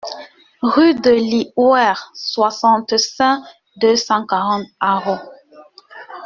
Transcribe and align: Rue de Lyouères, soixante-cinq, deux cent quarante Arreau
Rue 0.63 0.95
de 0.95 1.11
Lyouères, 1.11 2.09
soixante-cinq, 2.15 3.43
deux 3.75 3.95
cent 3.95 4.25
quarante 4.25 4.65
Arreau 4.79 5.19